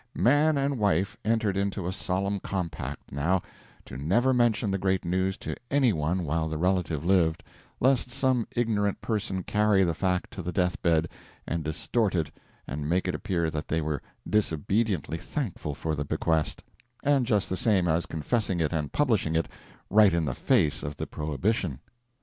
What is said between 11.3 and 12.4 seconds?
and distort it